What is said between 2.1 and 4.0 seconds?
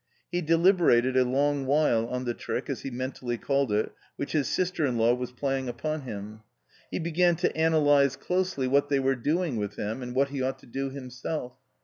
the trick, as he mentally called it,